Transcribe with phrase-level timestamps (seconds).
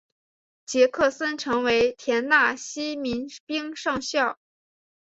[0.65, 4.39] 杰克森成为田纳西民兵上校。